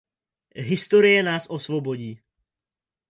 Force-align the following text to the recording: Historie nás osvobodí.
Historie 0.69 1.19
nás 1.29 1.43
osvobodí. 1.57 2.11